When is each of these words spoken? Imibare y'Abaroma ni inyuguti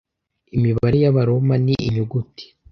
Imibare 0.55 0.97
y'Abaroma 1.03 1.55
ni 1.65 1.75
inyuguti 1.87 2.45